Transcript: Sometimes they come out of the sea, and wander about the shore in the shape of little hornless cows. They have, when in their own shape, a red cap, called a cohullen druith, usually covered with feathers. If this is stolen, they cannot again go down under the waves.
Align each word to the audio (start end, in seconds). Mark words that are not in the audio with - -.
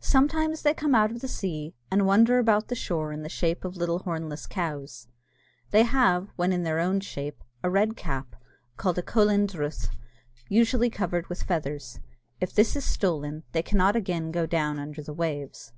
Sometimes 0.00 0.62
they 0.62 0.74
come 0.74 0.92
out 0.92 1.12
of 1.12 1.20
the 1.20 1.28
sea, 1.28 1.72
and 1.88 2.04
wander 2.04 2.40
about 2.40 2.66
the 2.66 2.74
shore 2.74 3.12
in 3.12 3.22
the 3.22 3.28
shape 3.28 3.64
of 3.64 3.76
little 3.76 4.00
hornless 4.00 4.48
cows. 4.48 5.06
They 5.70 5.84
have, 5.84 6.30
when 6.34 6.52
in 6.52 6.64
their 6.64 6.80
own 6.80 6.98
shape, 6.98 7.44
a 7.62 7.70
red 7.70 7.96
cap, 7.96 8.34
called 8.76 8.98
a 8.98 9.02
cohullen 9.04 9.46
druith, 9.46 9.90
usually 10.48 10.90
covered 10.90 11.28
with 11.28 11.44
feathers. 11.44 12.00
If 12.40 12.52
this 12.52 12.74
is 12.74 12.84
stolen, 12.84 13.44
they 13.52 13.62
cannot 13.62 13.94
again 13.94 14.32
go 14.32 14.46
down 14.46 14.80
under 14.80 15.00
the 15.00 15.14
waves. 15.14 15.72